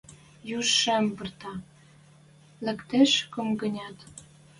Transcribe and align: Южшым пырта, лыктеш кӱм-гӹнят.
Южшым 0.57 1.05
пырта, 1.15 1.53
лыктеш 2.65 3.11
кӱм-гӹнят. 3.31 3.97